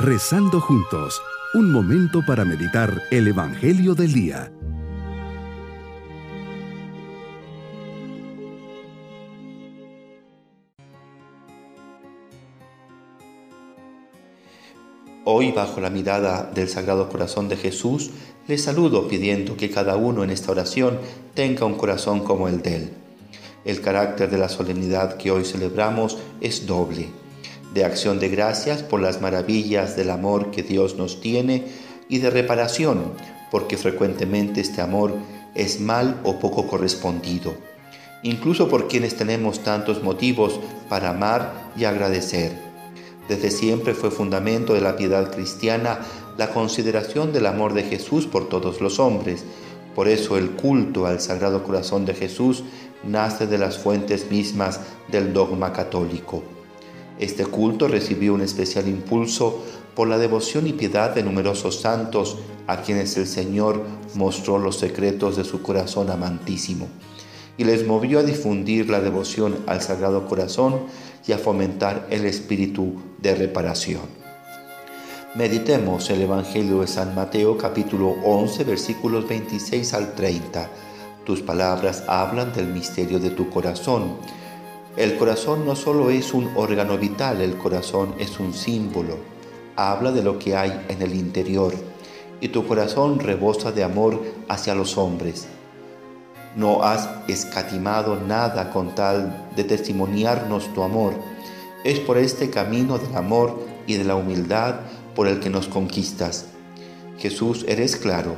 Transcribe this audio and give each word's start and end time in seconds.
Rezando 0.00 0.60
juntos, 0.60 1.20
un 1.54 1.72
momento 1.72 2.24
para 2.24 2.44
meditar 2.44 3.02
el 3.10 3.26
Evangelio 3.26 3.96
del 3.96 4.12
Día. 4.12 4.52
Hoy, 15.24 15.50
bajo 15.50 15.80
la 15.80 15.90
mirada 15.90 16.48
del 16.54 16.68
Sagrado 16.68 17.08
Corazón 17.08 17.48
de 17.48 17.56
Jesús, 17.56 18.12
les 18.46 18.62
saludo 18.62 19.08
pidiendo 19.08 19.56
que 19.56 19.68
cada 19.68 19.96
uno 19.96 20.22
en 20.22 20.30
esta 20.30 20.52
oración 20.52 21.00
tenga 21.34 21.66
un 21.66 21.74
corazón 21.74 22.20
como 22.20 22.46
el 22.46 22.62
de 22.62 22.76
Él. 22.76 22.90
El 23.64 23.80
carácter 23.80 24.30
de 24.30 24.38
la 24.38 24.48
solemnidad 24.48 25.16
que 25.16 25.32
hoy 25.32 25.44
celebramos 25.44 26.18
es 26.40 26.68
doble 26.68 27.08
de 27.78 27.84
acción 27.84 28.18
de 28.18 28.28
gracias 28.28 28.82
por 28.82 29.00
las 29.00 29.20
maravillas 29.20 29.94
del 29.94 30.10
amor 30.10 30.50
que 30.50 30.64
Dios 30.64 30.96
nos 30.96 31.20
tiene 31.20 31.64
y 32.08 32.18
de 32.18 32.28
reparación, 32.28 33.12
porque 33.52 33.76
frecuentemente 33.76 34.60
este 34.60 34.80
amor 34.80 35.14
es 35.54 35.78
mal 35.78 36.20
o 36.24 36.40
poco 36.40 36.66
correspondido, 36.66 37.54
incluso 38.24 38.68
por 38.68 38.88
quienes 38.88 39.16
tenemos 39.16 39.60
tantos 39.60 40.02
motivos 40.02 40.58
para 40.88 41.10
amar 41.10 41.70
y 41.76 41.84
agradecer. 41.84 42.50
Desde 43.28 43.52
siempre 43.52 43.94
fue 43.94 44.10
fundamento 44.10 44.74
de 44.74 44.80
la 44.80 44.96
piedad 44.96 45.30
cristiana 45.30 46.00
la 46.36 46.50
consideración 46.50 47.32
del 47.32 47.46
amor 47.46 47.74
de 47.74 47.84
Jesús 47.84 48.26
por 48.26 48.48
todos 48.48 48.80
los 48.80 48.98
hombres. 48.98 49.44
Por 49.94 50.08
eso 50.08 50.36
el 50.36 50.50
culto 50.50 51.06
al 51.06 51.20
Sagrado 51.20 51.62
Corazón 51.62 52.06
de 52.06 52.14
Jesús 52.14 52.64
nace 53.04 53.46
de 53.46 53.58
las 53.58 53.78
fuentes 53.78 54.32
mismas 54.32 54.80
del 55.12 55.32
dogma 55.32 55.72
católico. 55.72 56.42
Este 57.18 57.44
culto 57.46 57.88
recibió 57.88 58.34
un 58.34 58.42
especial 58.42 58.88
impulso 58.88 59.64
por 59.94 60.06
la 60.06 60.18
devoción 60.18 60.66
y 60.68 60.72
piedad 60.72 61.14
de 61.14 61.24
numerosos 61.24 61.80
santos 61.80 62.38
a 62.68 62.82
quienes 62.82 63.16
el 63.16 63.26
Señor 63.26 63.82
mostró 64.14 64.58
los 64.58 64.76
secretos 64.78 65.36
de 65.36 65.44
su 65.44 65.60
corazón 65.62 66.10
amantísimo 66.10 66.88
y 67.56 67.64
les 67.64 67.84
movió 67.84 68.20
a 68.20 68.22
difundir 68.22 68.88
la 68.88 69.00
devoción 69.00 69.56
al 69.66 69.82
Sagrado 69.82 70.26
Corazón 70.26 70.82
y 71.26 71.32
a 71.32 71.38
fomentar 71.38 72.06
el 72.10 72.24
espíritu 72.24 72.94
de 73.18 73.34
reparación. 73.34 74.02
Meditemos 75.34 76.08
el 76.10 76.22
Evangelio 76.22 76.80
de 76.80 76.86
San 76.86 77.14
Mateo 77.14 77.58
capítulo 77.58 78.14
11 78.24 78.64
versículos 78.64 79.28
26 79.28 79.92
al 79.94 80.14
30. 80.14 80.70
Tus 81.24 81.42
palabras 81.42 82.04
hablan 82.06 82.54
del 82.54 82.68
misterio 82.68 83.18
de 83.18 83.30
tu 83.30 83.50
corazón 83.50 84.16
el 84.98 85.16
corazón 85.16 85.64
no 85.64 85.76
solo 85.76 86.10
es 86.10 86.34
un 86.34 86.50
órgano 86.56 86.98
vital, 86.98 87.40
el 87.40 87.56
corazón 87.56 88.16
es 88.18 88.40
un 88.40 88.52
símbolo. 88.52 89.16
Habla 89.76 90.10
de 90.10 90.24
lo 90.24 90.40
que 90.40 90.56
hay 90.56 90.86
en 90.88 91.02
el 91.02 91.14
interior. 91.14 91.72
Y 92.40 92.48
tu 92.48 92.66
corazón 92.66 93.20
rebosa 93.20 93.70
de 93.70 93.84
amor 93.84 94.20
hacia 94.48 94.74
los 94.74 94.98
hombres. 94.98 95.46
No 96.56 96.82
has 96.82 97.08
escatimado 97.28 98.18
nada 98.20 98.72
con 98.72 98.96
tal 98.96 99.48
de 99.54 99.62
testimoniarnos 99.62 100.74
tu 100.74 100.82
amor. 100.82 101.12
Es 101.84 102.00
por 102.00 102.18
este 102.18 102.50
camino 102.50 102.98
del 102.98 103.14
amor 103.14 103.56
y 103.86 103.94
de 103.94 104.04
la 104.04 104.16
humildad 104.16 104.80
por 105.14 105.28
el 105.28 105.38
que 105.38 105.48
nos 105.48 105.68
conquistas. 105.68 106.46
Jesús, 107.18 107.64
eres 107.68 107.94
claro. 107.94 108.34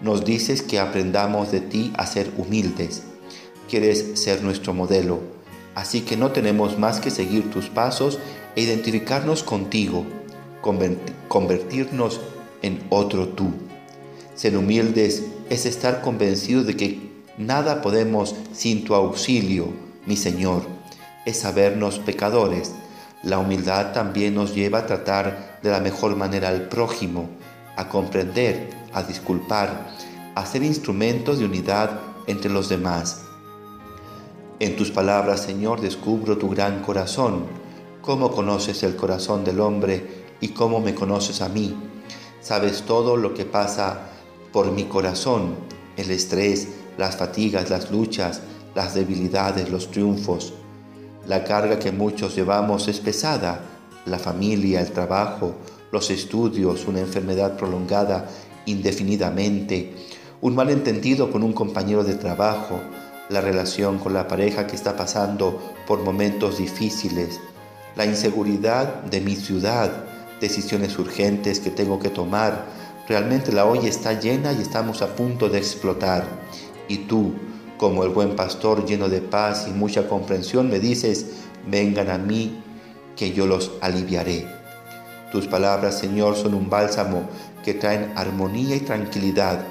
Nos 0.00 0.24
dices 0.24 0.62
que 0.62 0.80
aprendamos 0.80 1.52
de 1.52 1.60
ti 1.60 1.92
a 1.96 2.06
ser 2.06 2.32
humildes. 2.38 3.04
Quieres 3.68 4.18
ser 4.18 4.42
nuestro 4.42 4.74
modelo 4.74 5.33
Así 5.74 6.02
que 6.02 6.16
no 6.16 6.30
tenemos 6.30 6.78
más 6.78 7.00
que 7.00 7.10
seguir 7.10 7.50
tus 7.50 7.68
pasos 7.68 8.18
e 8.56 8.62
identificarnos 8.62 9.42
contigo, 9.42 10.06
convertirnos 11.28 12.20
en 12.62 12.82
otro 12.90 13.28
tú. 13.28 13.50
Ser 14.34 14.56
humildes 14.56 15.24
es 15.50 15.66
estar 15.66 16.00
convencidos 16.00 16.66
de 16.66 16.76
que 16.76 17.12
nada 17.38 17.82
podemos 17.82 18.34
sin 18.52 18.84
tu 18.84 18.94
auxilio, 18.94 19.68
mi 20.06 20.16
Señor. 20.16 20.62
Es 21.26 21.38
sabernos 21.40 21.98
pecadores. 21.98 22.72
La 23.22 23.38
humildad 23.38 23.92
también 23.92 24.34
nos 24.34 24.54
lleva 24.54 24.80
a 24.80 24.86
tratar 24.86 25.58
de 25.62 25.70
la 25.70 25.80
mejor 25.80 26.16
manera 26.16 26.48
al 26.48 26.68
prójimo, 26.68 27.28
a 27.76 27.88
comprender, 27.88 28.70
a 28.92 29.02
disculpar, 29.02 29.88
a 30.34 30.46
ser 30.46 30.62
instrumentos 30.62 31.38
de 31.38 31.46
unidad 31.46 32.00
entre 32.26 32.50
los 32.50 32.68
demás. 32.68 33.22
En 34.60 34.76
tus 34.76 34.92
palabras, 34.92 35.40
Señor, 35.40 35.80
descubro 35.80 36.38
tu 36.38 36.48
gran 36.48 36.80
corazón, 36.82 37.46
cómo 38.00 38.30
conoces 38.30 38.84
el 38.84 38.94
corazón 38.94 39.42
del 39.42 39.58
hombre 39.58 40.24
y 40.40 40.48
cómo 40.48 40.80
me 40.80 40.94
conoces 40.94 41.40
a 41.40 41.48
mí. 41.48 41.74
Sabes 42.40 42.82
todo 42.82 43.16
lo 43.16 43.34
que 43.34 43.46
pasa 43.46 44.10
por 44.52 44.70
mi 44.70 44.84
corazón, 44.84 45.56
el 45.96 46.08
estrés, 46.12 46.68
las 46.96 47.16
fatigas, 47.16 47.68
las 47.68 47.90
luchas, 47.90 48.42
las 48.76 48.94
debilidades, 48.94 49.70
los 49.70 49.90
triunfos. 49.90 50.52
La 51.26 51.42
carga 51.42 51.80
que 51.80 51.90
muchos 51.90 52.36
llevamos 52.36 52.86
es 52.86 53.00
pesada, 53.00 53.60
la 54.06 54.20
familia, 54.20 54.80
el 54.80 54.92
trabajo, 54.92 55.54
los 55.90 56.10
estudios, 56.10 56.86
una 56.86 57.00
enfermedad 57.00 57.56
prolongada 57.56 58.28
indefinidamente, 58.66 59.94
un 60.40 60.54
malentendido 60.54 61.32
con 61.32 61.42
un 61.42 61.52
compañero 61.52 62.04
de 62.04 62.14
trabajo, 62.14 62.78
la 63.28 63.40
relación 63.40 63.98
con 63.98 64.12
la 64.12 64.28
pareja 64.28 64.66
que 64.66 64.76
está 64.76 64.96
pasando 64.96 65.60
por 65.86 66.02
momentos 66.02 66.58
difíciles, 66.58 67.40
la 67.96 68.04
inseguridad 68.04 69.02
de 69.04 69.20
mi 69.20 69.36
ciudad, 69.36 70.04
decisiones 70.40 70.98
urgentes 70.98 71.60
que 71.60 71.70
tengo 71.70 71.98
que 71.98 72.10
tomar. 72.10 72.66
Realmente 73.08 73.52
la 73.52 73.66
olla 73.66 73.88
está 73.88 74.18
llena 74.18 74.52
y 74.52 74.60
estamos 74.60 75.02
a 75.02 75.14
punto 75.14 75.48
de 75.48 75.58
explotar. 75.58 76.26
Y 76.88 76.98
tú, 76.98 77.32
como 77.78 78.04
el 78.04 78.10
buen 78.10 78.36
pastor 78.36 78.84
lleno 78.84 79.08
de 79.08 79.20
paz 79.20 79.66
y 79.68 79.70
mucha 79.70 80.08
comprensión, 80.08 80.68
me 80.68 80.80
dices, 80.80 81.26
vengan 81.66 82.10
a 82.10 82.18
mí, 82.18 82.60
que 83.16 83.32
yo 83.32 83.46
los 83.46 83.70
aliviaré. 83.80 84.46
Tus 85.30 85.46
palabras, 85.46 85.98
Señor, 85.98 86.36
son 86.36 86.54
un 86.54 86.68
bálsamo 86.68 87.28
que 87.64 87.74
traen 87.74 88.12
armonía 88.16 88.76
y 88.76 88.80
tranquilidad, 88.80 89.64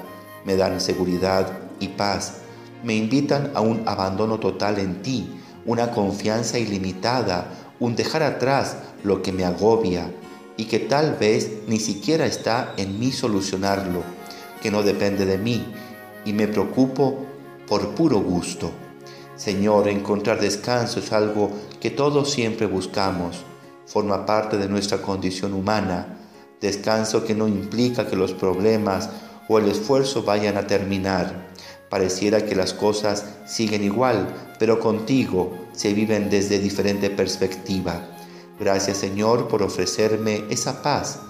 me 0.44 0.56
dan 0.56 0.80
seguridad 0.80 1.46
y 1.78 1.88
paz 1.88 2.43
me 2.84 2.94
invitan 2.94 3.50
a 3.54 3.62
un 3.62 3.82
abandono 3.86 4.38
total 4.38 4.78
en 4.78 5.02
ti, 5.02 5.26
una 5.64 5.90
confianza 5.90 6.58
ilimitada, 6.58 7.46
un 7.80 7.96
dejar 7.96 8.22
atrás 8.22 8.76
lo 9.02 9.22
que 9.22 9.32
me 9.32 9.44
agobia 9.44 10.12
y 10.56 10.66
que 10.66 10.78
tal 10.78 11.14
vez 11.14 11.50
ni 11.66 11.80
siquiera 11.80 12.26
está 12.26 12.74
en 12.76 13.00
mí 13.00 13.10
solucionarlo, 13.10 14.02
que 14.62 14.70
no 14.70 14.82
depende 14.82 15.24
de 15.24 15.38
mí 15.38 15.64
y 16.26 16.34
me 16.34 16.46
preocupo 16.46 17.24
por 17.66 17.94
puro 17.94 18.20
gusto. 18.20 18.70
Señor, 19.36 19.88
encontrar 19.88 20.38
descanso 20.38 21.00
es 21.00 21.10
algo 21.12 21.50
que 21.80 21.90
todos 21.90 22.30
siempre 22.30 22.66
buscamos, 22.66 23.44
forma 23.86 24.26
parte 24.26 24.58
de 24.58 24.68
nuestra 24.68 24.98
condición 25.00 25.54
humana, 25.54 26.18
descanso 26.60 27.24
que 27.24 27.34
no 27.34 27.48
implica 27.48 28.06
que 28.06 28.16
los 28.16 28.32
problemas 28.32 29.08
o 29.48 29.58
el 29.58 29.68
esfuerzo 29.68 30.22
vayan 30.22 30.56
a 30.56 30.66
terminar 30.66 31.53
Pareciera 31.94 32.44
que 32.44 32.56
las 32.56 32.74
cosas 32.74 33.24
siguen 33.46 33.84
igual, 33.84 34.26
pero 34.58 34.80
contigo 34.80 35.56
se 35.70 35.94
viven 35.94 36.28
desde 36.28 36.58
diferente 36.58 37.08
perspectiva. 37.08 38.08
Gracias 38.58 38.96
Señor 38.96 39.46
por 39.46 39.62
ofrecerme 39.62 40.42
esa 40.50 40.82
paz. 40.82 41.20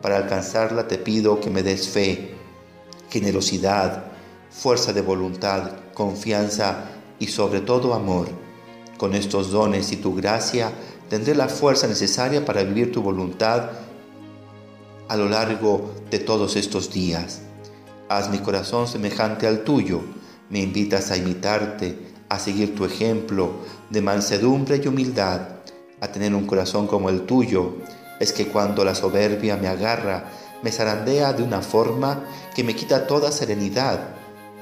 Para 0.00 0.16
alcanzarla 0.16 0.88
te 0.88 0.96
pido 0.96 1.38
que 1.38 1.50
me 1.50 1.62
des 1.62 1.90
fe, 1.90 2.34
generosidad, 3.10 4.04
fuerza 4.50 4.94
de 4.94 5.02
voluntad, 5.02 5.72
confianza 5.92 6.84
y 7.18 7.26
sobre 7.26 7.60
todo 7.60 7.92
amor. 7.92 8.28
Con 8.96 9.14
estos 9.14 9.50
dones 9.50 9.92
y 9.92 9.96
tu 9.96 10.14
gracia 10.14 10.72
tendré 11.10 11.34
la 11.34 11.50
fuerza 11.50 11.88
necesaria 11.88 12.42
para 12.42 12.62
vivir 12.62 12.90
tu 12.90 13.02
voluntad 13.02 13.68
a 15.08 15.16
lo 15.18 15.28
largo 15.28 15.92
de 16.10 16.20
todos 16.20 16.56
estos 16.56 16.90
días. 16.90 17.42
Haz 18.08 18.30
mi 18.30 18.38
corazón 18.38 18.86
semejante 18.86 19.48
al 19.48 19.64
tuyo. 19.64 20.00
Me 20.48 20.60
invitas 20.60 21.10
a 21.10 21.16
imitarte, 21.16 21.98
a 22.28 22.38
seguir 22.38 22.76
tu 22.76 22.84
ejemplo 22.84 23.50
de 23.90 24.00
mansedumbre 24.00 24.80
y 24.82 24.86
humildad, 24.86 25.40
a 26.00 26.08
tener 26.08 26.32
un 26.32 26.46
corazón 26.46 26.86
como 26.86 27.10
el 27.10 27.22
tuyo. 27.22 27.74
Es 28.20 28.32
que 28.32 28.46
cuando 28.46 28.84
la 28.84 28.94
soberbia 28.94 29.56
me 29.56 29.66
agarra, 29.66 30.30
me 30.62 30.70
zarandea 30.70 31.32
de 31.32 31.42
una 31.42 31.62
forma 31.62 32.24
que 32.54 32.62
me 32.62 32.76
quita 32.76 33.08
toda 33.08 33.32
serenidad. 33.32 33.98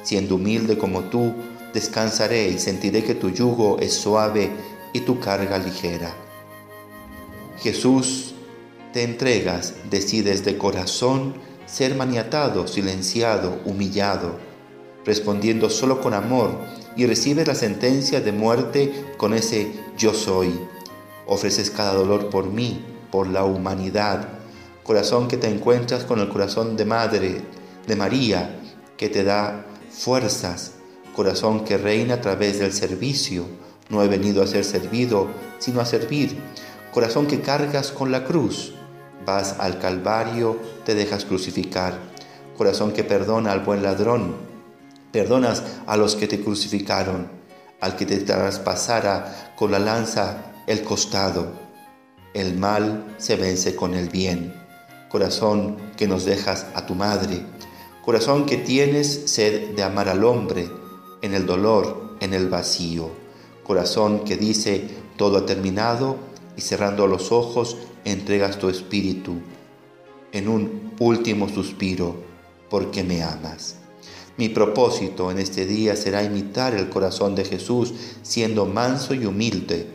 Siendo 0.02 0.36
humilde 0.36 0.78
como 0.78 1.02
tú, 1.04 1.34
descansaré 1.74 2.48
y 2.48 2.58
sentiré 2.58 3.04
que 3.04 3.14
tu 3.14 3.28
yugo 3.28 3.78
es 3.78 3.92
suave 3.92 4.50
y 4.94 5.00
tu 5.00 5.20
carga 5.20 5.58
ligera. 5.58 6.14
Jesús, 7.58 8.34
te 8.94 9.02
entregas, 9.02 9.74
decides 9.90 10.44
de 10.44 10.56
corazón, 10.56 11.34
ser 11.74 11.96
maniatado, 11.96 12.68
silenciado, 12.68 13.58
humillado, 13.64 14.36
respondiendo 15.04 15.68
solo 15.68 16.00
con 16.00 16.14
amor 16.14 16.52
y 16.96 17.04
recibes 17.04 17.48
la 17.48 17.56
sentencia 17.56 18.20
de 18.20 18.30
muerte 18.30 19.06
con 19.16 19.34
ese 19.34 19.72
yo 19.98 20.14
soy. 20.14 20.56
Ofreces 21.26 21.72
cada 21.72 21.94
dolor 21.94 22.30
por 22.30 22.46
mí, 22.46 22.84
por 23.10 23.26
la 23.26 23.44
humanidad. 23.44 24.28
Corazón 24.84 25.26
que 25.26 25.36
te 25.36 25.48
encuentras 25.48 26.04
con 26.04 26.20
el 26.20 26.28
corazón 26.28 26.76
de 26.76 26.84
Madre, 26.84 27.42
de 27.88 27.96
María, 27.96 28.56
que 28.96 29.08
te 29.08 29.24
da 29.24 29.66
fuerzas. 29.90 30.74
Corazón 31.16 31.64
que 31.64 31.76
reina 31.76 32.14
a 32.14 32.20
través 32.20 32.60
del 32.60 32.72
servicio. 32.72 33.46
No 33.88 34.00
he 34.00 34.06
venido 34.06 34.44
a 34.44 34.46
ser 34.46 34.64
servido, 34.64 35.26
sino 35.58 35.80
a 35.80 35.86
servir. 35.86 36.38
Corazón 36.92 37.26
que 37.26 37.40
cargas 37.40 37.90
con 37.90 38.12
la 38.12 38.24
cruz. 38.24 38.74
Vas 39.24 39.56
al 39.58 39.78
Calvario, 39.78 40.58
te 40.84 40.94
dejas 40.94 41.24
crucificar. 41.24 41.98
Corazón 42.56 42.92
que 42.92 43.04
perdona 43.04 43.52
al 43.52 43.60
buen 43.60 43.82
ladrón. 43.82 44.36
Perdonas 45.12 45.62
a 45.86 45.96
los 45.96 46.16
que 46.16 46.26
te 46.26 46.40
crucificaron, 46.40 47.28
al 47.80 47.96
que 47.96 48.06
te 48.06 48.18
traspasara 48.18 49.52
con 49.56 49.70
la 49.70 49.78
lanza 49.78 50.52
el 50.66 50.82
costado. 50.82 51.52
El 52.34 52.56
mal 52.58 53.14
se 53.18 53.36
vence 53.36 53.74
con 53.76 53.94
el 53.94 54.08
bien. 54.08 54.54
Corazón 55.08 55.76
que 55.96 56.08
nos 56.08 56.24
dejas 56.24 56.66
a 56.74 56.84
tu 56.86 56.94
madre. 56.94 57.46
Corazón 58.04 58.44
que 58.44 58.56
tienes 58.56 59.30
sed 59.30 59.74
de 59.74 59.82
amar 59.82 60.08
al 60.08 60.24
hombre 60.24 60.68
en 61.22 61.34
el 61.34 61.46
dolor, 61.46 62.16
en 62.20 62.34
el 62.34 62.48
vacío. 62.48 63.10
Corazón 63.62 64.24
que 64.24 64.36
dice 64.36 64.88
todo 65.16 65.38
ha 65.38 65.46
terminado 65.46 66.16
y 66.56 66.60
cerrando 66.60 67.06
los 67.06 67.32
ojos 67.32 67.78
entregas 68.04 68.58
tu 68.58 68.68
espíritu 68.68 69.34
en 70.32 70.48
un 70.48 70.92
último 70.98 71.48
suspiro 71.48 72.16
porque 72.70 73.02
me 73.04 73.22
amas. 73.22 73.76
Mi 74.36 74.48
propósito 74.48 75.30
en 75.30 75.38
este 75.38 75.64
día 75.64 75.94
será 75.94 76.22
imitar 76.24 76.74
el 76.74 76.88
corazón 76.88 77.34
de 77.34 77.44
Jesús 77.44 77.94
siendo 78.22 78.66
manso 78.66 79.14
y 79.14 79.26
humilde 79.26 79.94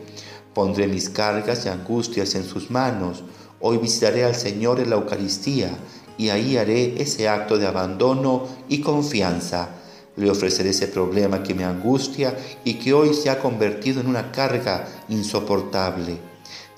Pondré 0.54 0.88
mis 0.88 1.08
cargas 1.08 1.64
y 1.64 1.68
angustias 1.68 2.34
en 2.34 2.44
sus 2.44 2.70
manos. 2.70 3.22
Hoy 3.60 3.78
visitaré 3.78 4.24
al 4.24 4.34
Señor 4.34 4.80
en 4.80 4.90
la 4.90 4.96
Eucaristía 4.96 5.70
y 6.18 6.30
ahí 6.30 6.56
haré 6.56 7.00
ese 7.00 7.28
acto 7.28 7.56
de 7.56 7.66
abandono 7.66 8.48
y 8.68 8.80
confianza. 8.80 9.76
Le 10.16 10.28
ofreceré 10.28 10.70
ese 10.70 10.88
problema 10.88 11.42
que 11.44 11.54
me 11.54 11.64
angustia 11.64 12.36
y 12.64 12.74
que 12.74 12.92
hoy 12.92 13.14
se 13.14 13.30
ha 13.30 13.38
convertido 13.38 14.00
en 14.00 14.08
una 14.08 14.32
carga 14.32 14.88
insoportable. 15.08 16.29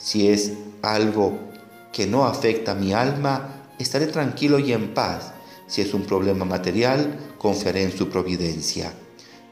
Si 0.03 0.29
es 0.29 0.53
algo 0.83 1.39
que 1.93 2.07
no 2.07 2.25
afecta 2.25 2.73
a 2.73 2.75
mi 2.75 2.93
alma, 2.93 3.69
estaré 3.79 4.07
tranquilo 4.07 4.59
y 4.59 4.73
en 4.73 4.95
paz. 4.95 5.33
Si 5.67 5.81
es 5.81 5.95
un 5.95 6.03
problema 6.03 6.45
material, 6.45 7.35
confiaré 7.39 7.85
en 7.85 7.97
su 7.97 8.09
providencia. 8.09 8.93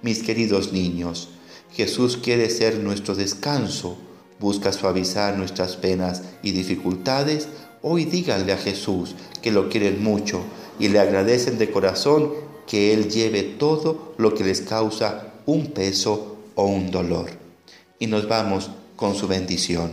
Mis 0.02 0.22
queridos 0.22 0.72
niños, 0.72 1.28
Jesús 1.72 2.16
quiere 2.16 2.50
ser 2.50 2.78
nuestro 2.78 3.14
descanso 3.14 3.96
busca 4.40 4.72
suavizar 4.72 5.36
nuestras 5.36 5.76
penas 5.76 6.22
y 6.42 6.52
dificultades, 6.52 7.48
hoy 7.82 8.06
díganle 8.06 8.52
a 8.52 8.56
Jesús 8.56 9.14
que 9.42 9.52
lo 9.52 9.68
quieren 9.68 10.02
mucho 10.02 10.40
y 10.78 10.88
le 10.88 10.98
agradecen 10.98 11.58
de 11.58 11.70
corazón 11.70 12.32
que 12.66 12.94
Él 12.94 13.10
lleve 13.10 13.42
todo 13.42 14.14
lo 14.16 14.34
que 14.34 14.44
les 14.44 14.62
causa 14.62 15.34
un 15.44 15.72
peso 15.72 16.38
o 16.54 16.64
un 16.64 16.90
dolor. 16.90 17.30
Y 17.98 18.06
nos 18.06 18.26
vamos 18.26 18.70
con 18.96 19.14
su 19.14 19.28
bendición. 19.28 19.92